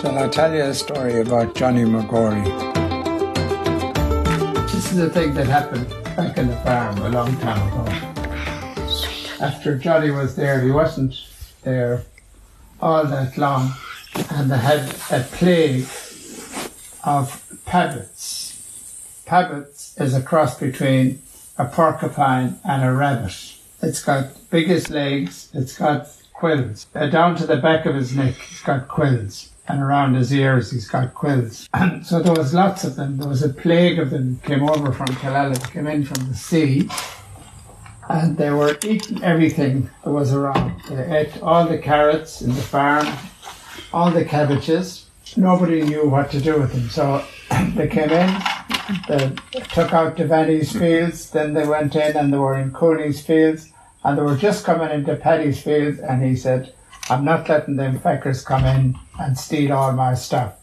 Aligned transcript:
Shall 0.00 0.16
I 0.16 0.28
tell 0.28 0.54
you 0.54 0.62
a 0.62 0.72
story 0.72 1.20
about 1.20 1.54
Johnny 1.54 1.84
McGory? 1.84 2.42
This 4.72 4.92
is 4.92 4.98
a 4.98 5.10
thing 5.10 5.34
that 5.34 5.46
happened 5.46 5.90
back 6.16 6.38
in 6.38 6.48
the 6.48 6.56
farm 6.56 6.96
a 7.02 7.10
long 7.10 7.36
time 7.36 7.68
ago. 7.68 7.84
After 9.44 9.76
Johnny 9.76 10.10
was 10.10 10.36
there, 10.36 10.62
he 10.62 10.70
wasn't 10.70 11.22
there 11.64 12.02
all 12.80 13.04
that 13.04 13.36
long, 13.36 13.74
and 14.30 14.50
they 14.50 14.56
had 14.56 14.88
a 15.10 15.22
plague 15.32 15.82
of 17.04 17.44
pabbits. 17.66 18.54
Pabbits 19.26 20.00
is 20.00 20.14
a 20.14 20.22
cross 20.22 20.58
between 20.58 21.20
a 21.58 21.66
porcupine 21.66 22.58
and 22.64 22.82
a 22.82 22.90
rabbit. 22.90 23.36
It's 23.82 24.02
got 24.02 24.28
biggest 24.48 24.88
legs, 24.88 25.50
it's 25.52 25.76
got 25.76 26.08
quills. 26.32 26.86
Down 26.86 27.36
to 27.36 27.46
the 27.46 27.58
back 27.58 27.84
of 27.84 27.94
his 27.94 28.16
neck, 28.16 28.36
he's 28.36 28.62
got 28.62 28.88
quills. 28.88 29.49
And 29.70 29.82
around 29.82 30.14
his 30.14 30.32
ears, 30.32 30.72
he's 30.72 30.88
got 30.88 31.14
quills. 31.14 31.68
And 31.72 32.04
so 32.10 32.20
there 32.20 32.34
was 32.34 32.52
lots 32.52 32.82
of 32.82 32.96
them. 32.96 33.18
There 33.18 33.28
was 33.28 33.44
a 33.44 33.48
plague 33.48 34.00
of 34.00 34.10
them 34.10 34.40
came 34.44 34.68
over 34.68 34.90
from 34.92 35.06
Killala, 35.06 35.58
came 35.72 35.86
in 35.86 36.04
from 36.04 36.28
the 36.28 36.34
sea. 36.34 36.90
And 38.08 38.36
they 38.36 38.50
were 38.50 38.76
eating 38.84 39.22
everything 39.22 39.88
that 40.02 40.10
was 40.10 40.32
around. 40.32 40.82
They 40.88 41.18
ate 41.18 41.40
all 41.40 41.66
the 41.66 41.78
carrots 41.78 42.42
in 42.42 42.52
the 42.52 42.62
farm, 42.62 43.06
all 43.92 44.10
the 44.10 44.24
cabbages. 44.24 45.06
Nobody 45.36 45.82
knew 45.82 46.08
what 46.08 46.32
to 46.32 46.40
do 46.40 46.58
with 46.58 46.72
them. 46.72 46.88
So 46.88 47.24
they 47.76 47.86
came 47.86 48.10
in, 48.10 48.42
they 49.06 49.32
took 49.72 49.92
out 49.92 50.16
Devaney's 50.16 50.72
fields, 50.72 51.30
then 51.30 51.54
they 51.54 51.64
went 51.64 51.94
in 51.94 52.16
and 52.16 52.32
they 52.32 52.38
were 52.38 52.58
in 52.58 52.72
Cooney's 52.72 53.24
fields, 53.24 53.70
and 54.02 54.18
they 54.18 54.22
were 54.22 54.36
just 54.36 54.64
coming 54.64 54.90
into 54.90 55.14
Paddy's 55.14 55.62
fields, 55.62 56.00
and 56.00 56.24
he 56.24 56.34
said, 56.34 56.74
I'm 57.10 57.24
not 57.24 57.48
letting 57.48 57.76
them 57.76 57.98
feckers 57.98 58.44
come 58.44 58.64
in 58.64 58.96
and 59.18 59.36
steal 59.36 59.72
all 59.72 59.92
my 59.92 60.14
stuff. 60.14 60.54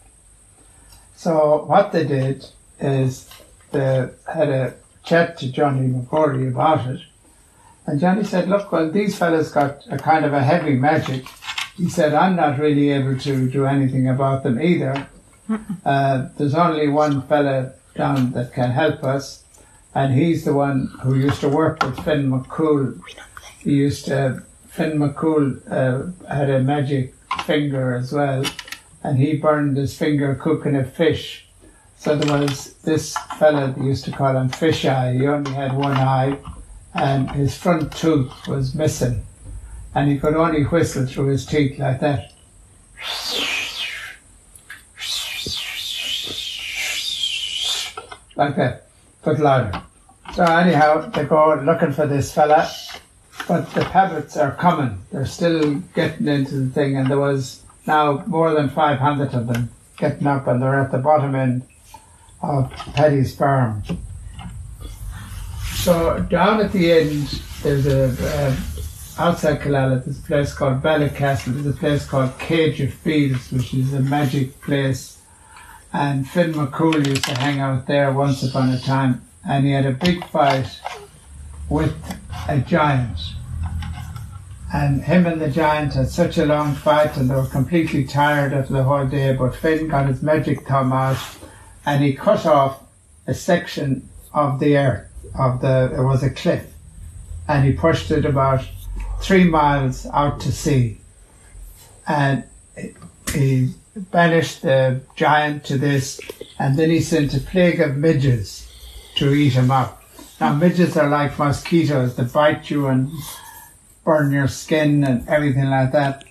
So 1.14 1.64
what 1.66 1.92
they 1.92 2.04
did 2.04 2.46
is 2.80 3.28
they 3.70 4.08
had 4.32 4.48
a 4.48 4.74
chat 5.04 5.36
to 5.38 5.52
Johnny 5.52 5.88
McGory 5.88 6.48
about 6.48 6.86
it, 6.86 7.00
and 7.86 8.00
Johnny 8.00 8.24
said, 8.24 8.48
look, 8.48 8.72
well, 8.72 8.90
these 8.90 9.18
fellas 9.18 9.50
got 9.50 9.84
a 9.90 9.98
kind 9.98 10.24
of 10.24 10.32
a 10.32 10.42
heavy 10.42 10.74
magic. 10.74 11.26
He 11.76 11.88
said, 11.88 12.14
I'm 12.14 12.36
not 12.36 12.58
really 12.58 12.90
able 12.90 13.18
to 13.18 13.50
do 13.50 13.66
anything 13.66 14.08
about 14.08 14.42
them 14.42 14.60
either. 14.60 15.06
Uh, 15.84 16.28
there's 16.36 16.54
only 16.54 16.88
one 16.88 17.22
fella 17.28 17.72
down 17.94 18.32
that 18.32 18.52
can 18.52 18.70
help 18.70 19.04
us, 19.04 19.44
and 19.94 20.14
he's 20.14 20.44
the 20.44 20.52
one 20.52 20.92
who 21.02 21.14
used 21.14 21.40
to 21.40 21.48
work 21.48 21.82
with 21.82 21.98
Finn 22.04 22.30
McCool. 22.30 23.00
He 23.60 23.72
used 23.72 24.04
to, 24.06 24.42
Finn 24.68 24.98
McCool 24.98 25.60
uh, 25.70 26.32
had 26.32 26.50
a 26.50 26.60
magic 26.60 27.14
finger 27.44 27.94
as 27.94 28.12
well, 28.12 28.44
and 29.02 29.18
he 29.18 29.36
burned 29.36 29.76
his 29.76 29.96
finger 29.96 30.34
cooking 30.34 30.76
a 30.76 30.84
fish. 30.84 31.46
So 31.96 32.14
there 32.14 32.40
was 32.40 32.74
this 32.84 33.16
fella, 33.38 33.74
they 33.76 33.84
used 33.84 34.04
to 34.04 34.12
call 34.12 34.36
him 34.36 34.48
Fish 34.48 34.84
Eye. 34.84 35.14
He 35.14 35.26
only 35.26 35.52
had 35.52 35.76
one 35.76 35.96
eye, 35.96 36.38
and 36.94 37.30
his 37.30 37.56
front 37.56 37.92
tooth 37.92 38.46
was 38.46 38.74
missing, 38.74 39.24
and 39.94 40.08
he 40.08 40.18
could 40.18 40.34
only 40.34 40.62
whistle 40.62 41.06
through 41.06 41.28
his 41.28 41.44
teeth 41.44 41.78
like 41.78 42.00
that. 42.00 42.32
Like 48.36 48.54
that, 48.54 48.86
but 49.24 49.40
louder. 49.40 49.82
So 50.34 50.44
anyhow, 50.44 51.10
they 51.10 51.24
go 51.24 51.60
looking 51.64 51.92
for 51.92 52.06
this 52.06 52.32
fella, 52.32 52.70
but 53.48 53.72
the 53.72 53.80
pabbits 53.80 54.36
are 54.36 54.54
coming. 54.54 55.00
They're 55.10 55.24
still 55.24 55.76
getting 55.94 56.28
into 56.28 56.60
the 56.60 56.70
thing, 56.70 56.96
and 56.96 57.10
there 57.10 57.18
was 57.18 57.62
now 57.86 58.22
more 58.26 58.52
than 58.52 58.68
500 58.68 59.32
of 59.32 59.46
them 59.46 59.70
getting 59.96 60.26
up, 60.26 60.46
and 60.46 60.62
they're 60.62 60.78
at 60.78 60.92
the 60.92 60.98
bottom 60.98 61.34
end 61.34 61.62
of 62.42 62.70
Paddy's 62.94 63.34
farm. 63.34 63.82
So 65.74 66.20
down 66.30 66.60
at 66.60 66.72
the 66.72 66.92
end, 66.92 67.42
there's 67.62 67.86
a 67.86 68.08
uh, 68.20 68.56
outside 69.18 69.60
Killala, 69.60 70.06
a 70.06 70.26
place 70.26 70.52
called 70.52 70.82
Ballycastle. 70.82 71.54
There's 71.54 71.74
a 71.74 71.78
place 71.78 72.06
called 72.06 72.30
Céide 72.38 72.92
Fields, 72.92 73.50
which 73.50 73.72
is 73.72 73.94
a 73.94 74.00
magic 74.00 74.60
place. 74.60 75.22
And 75.92 76.28
Finn 76.28 76.52
McCool 76.52 77.06
used 77.06 77.24
to 77.24 77.38
hang 77.38 77.60
out 77.60 77.86
there 77.86 78.12
once 78.12 78.42
upon 78.42 78.68
a 78.68 78.78
time, 78.78 79.22
and 79.48 79.64
he 79.64 79.72
had 79.72 79.86
a 79.86 79.92
big 79.92 80.24
fight 80.28 80.68
with 81.70 81.94
a 82.46 82.58
giant. 82.58 83.18
And 84.72 85.02
him 85.02 85.26
and 85.26 85.40
the 85.40 85.50
giant 85.50 85.94
had 85.94 86.10
such 86.10 86.36
a 86.36 86.44
long 86.44 86.74
fight, 86.74 87.16
and 87.16 87.30
they 87.30 87.34
were 87.34 87.46
completely 87.46 88.04
tired 88.04 88.52
after 88.52 88.74
the 88.74 88.84
whole 88.84 89.06
day. 89.06 89.34
But 89.34 89.54
Finn 89.54 89.88
got 89.88 90.08
his 90.08 90.22
magic 90.22 90.66
thumb 90.66 90.92
out, 90.92 91.18
and 91.86 92.04
he 92.04 92.12
cut 92.12 92.44
off 92.44 92.82
a 93.26 93.34
section 93.34 94.08
of 94.34 94.60
the 94.60 94.76
earth 94.76 95.10
of 95.38 95.60
the. 95.62 95.94
It 95.94 96.02
was 96.02 96.22
a 96.22 96.30
cliff, 96.30 96.66
and 97.48 97.64
he 97.64 97.72
pushed 97.72 98.10
it 98.10 98.26
about 98.26 98.62
three 99.20 99.44
miles 99.44 100.06
out 100.12 100.40
to 100.40 100.52
sea, 100.52 100.98
and 102.06 102.44
he 103.32 103.72
banished 103.96 104.62
the 104.62 105.00
giant 105.16 105.64
to 105.64 105.78
this, 105.78 106.20
and 106.58 106.78
then 106.78 106.90
he 106.90 107.00
sent 107.00 107.34
a 107.34 107.40
plague 107.40 107.80
of 107.80 107.96
midges 107.96 108.70
to 109.16 109.32
eat 109.32 109.54
him 109.54 109.70
up. 109.70 110.02
Now 110.40 110.54
midges 110.54 110.96
are 110.96 111.08
like 111.08 111.38
mosquitoes 111.38 112.14
that 112.16 112.32
bite 112.32 112.70
you 112.70 112.86
and 112.86 113.10
burn 114.08 114.32
your 114.32 114.48
skin 114.48 115.04
and 115.04 115.28
everything 115.28 115.68
like 115.68 115.92
that. 115.92 116.24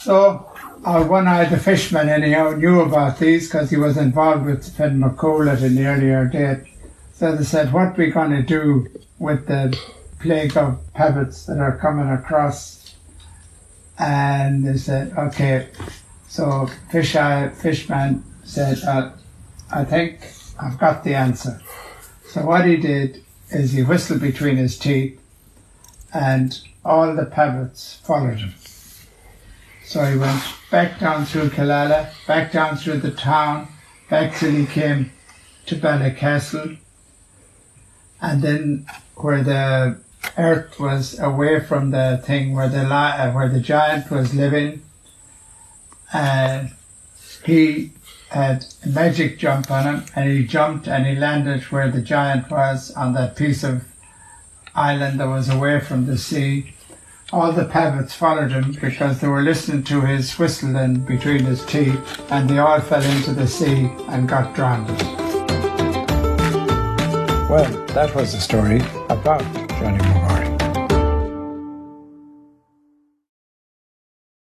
So 0.00 0.50
our 0.84 1.04
one-eyed 1.06 1.50
the 1.50 1.58
fishman 1.58 2.08
anyhow 2.08 2.50
knew 2.56 2.80
about 2.80 3.20
these 3.20 3.46
because 3.46 3.70
he 3.70 3.76
was 3.76 3.96
involved 3.96 4.44
with 4.46 4.76
Finn 4.76 4.98
McCool 4.98 5.48
at 5.48 5.62
an 5.62 5.78
earlier 5.78 6.24
date. 6.26 6.64
So 7.14 7.36
they 7.36 7.44
said, 7.44 7.72
what 7.72 7.96
we 7.96 8.10
going 8.10 8.32
to 8.32 8.42
do 8.42 8.88
with 9.20 9.46
the 9.46 9.78
plague 10.18 10.56
of 10.56 10.80
pabbits 10.96 11.46
that 11.46 11.58
are 11.58 11.76
coming 11.76 12.10
across? 12.10 12.96
And 13.96 14.66
they 14.66 14.76
said, 14.76 15.12
okay. 15.16 15.68
So 16.26 16.66
fish 16.90 17.14
eye, 17.14 17.50
fishman 17.50 18.24
said, 18.42 18.82
uh, 18.82 19.12
I 19.70 19.84
think 19.84 20.32
I've 20.58 20.78
got 20.78 21.04
the 21.04 21.14
answer. 21.14 21.60
So 22.26 22.44
what 22.44 22.66
he 22.66 22.76
did 22.76 23.22
is 23.50 23.70
he 23.70 23.84
whistled 23.84 24.20
between 24.20 24.56
his 24.56 24.76
teeth 24.76 25.20
and 26.12 26.60
all 26.84 27.14
the 27.14 27.26
pabbits 27.26 27.96
followed 27.98 28.38
him. 28.38 28.54
So 29.84 30.04
he 30.04 30.18
went 30.18 30.42
back 30.70 31.00
down 31.00 31.24
through 31.24 31.50
Killala, 31.50 32.10
back 32.26 32.52
down 32.52 32.76
through 32.76 32.98
the 32.98 33.10
town, 33.10 33.68
back 34.10 34.36
till 34.36 34.52
he 34.52 34.66
came 34.66 35.12
to 35.66 35.76
Ballycastle, 35.76 36.78
and 38.20 38.42
then 38.42 38.86
where 39.16 39.42
the 39.42 39.98
earth 40.36 40.78
was 40.78 41.18
away 41.18 41.60
from 41.60 41.90
the 41.90 42.20
thing 42.24 42.54
where 42.54 42.68
the 42.68 42.82
li- 42.82 42.90
uh, 42.90 43.32
where 43.32 43.48
the 43.48 43.60
giant 43.60 44.10
was 44.10 44.34
living, 44.34 44.82
and 46.12 46.72
he 47.44 47.92
had 48.30 48.66
a 48.84 48.88
magic 48.88 49.38
jump 49.38 49.70
on 49.70 49.84
him, 49.84 50.04
and 50.14 50.30
he 50.30 50.44
jumped 50.44 50.86
and 50.86 51.06
he 51.06 51.14
landed 51.14 51.62
where 51.64 51.90
the 51.90 52.02
giant 52.02 52.50
was 52.50 52.90
on 52.92 53.14
that 53.14 53.36
piece 53.36 53.64
of 53.64 53.84
island 54.78 55.18
that 55.18 55.28
was 55.28 55.48
away 55.48 55.80
from 55.80 56.06
the 56.06 56.16
sea. 56.16 56.72
All 57.32 57.52
the 57.52 57.64
pabbits 57.64 58.12
followed 58.12 58.52
him 58.52 58.76
because 58.80 59.20
they 59.20 59.28
were 59.28 59.42
listening 59.42 59.82
to 59.84 60.00
his 60.00 60.38
whistling 60.38 61.00
between 61.00 61.44
his 61.44 61.64
teeth, 61.66 62.00
and 62.30 62.48
they 62.48 62.58
all 62.58 62.80
fell 62.80 63.02
into 63.02 63.32
the 63.32 63.46
sea 63.46 63.90
and 64.08 64.28
got 64.28 64.54
drowned. 64.54 64.88
Well, 67.50 67.86
that 67.88 68.14
was 68.14 68.32
the 68.32 68.40
story 68.40 68.80
about 69.10 69.42
Johnny 69.78 69.98
McGory. 69.98 70.67